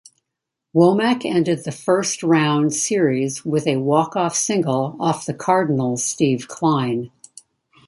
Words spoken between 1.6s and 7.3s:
the first-round series with a walk-off single off the Cardinals' Steve Kline.